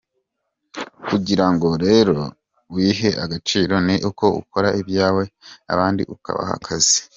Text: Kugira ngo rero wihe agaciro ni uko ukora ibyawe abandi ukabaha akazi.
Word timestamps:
Kugira 1.07 1.45
ngo 1.53 1.69
rero 1.85 2.17
wihe 2.75 3.09
agaciro 3.23 3.73
ni 3.87 3.95
uko 4.09 4.25
ukora 4.41 4.69
ibyawe 4.81 5.23
abandi 5.73 6.03
ukabaha 6.15 6.53
akazi. 6.59 6.99